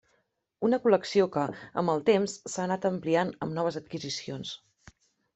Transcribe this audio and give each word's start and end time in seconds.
Una 0.67 0.77
col·lecció 0.83 1.25
que, 1.35 1.43
amb 1.81 1.93
el 1.93 2.01
temps, 2.07 2.33
s'ha 2.53 2.63
anat 2.63 2.87
ampliant 2.91 3.33
amb 3.47 3.55
noves 3.59 3.77
adquisicions. 3.83 4.55